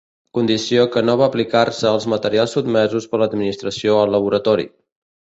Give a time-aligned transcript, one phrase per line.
[0.35, 4.67] Condició que no va aplicar-se als materials sotmesos per l'Administració al Laboratori.